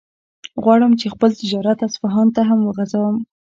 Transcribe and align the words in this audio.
غواړم 0.63 0.91
چې 0.99 1.07
خپل 1.13 1.29
تجارت 1.41 1.79
اصفهان 1.87 2.27
ته 2.35 2.41
هم 2.49 2.59
وغځوم. 2.63 3.15